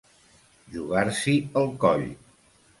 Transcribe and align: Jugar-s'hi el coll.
Jugar-s'hi 0.77 1.37
el 1.63 1.71
coll. 1.87 2.11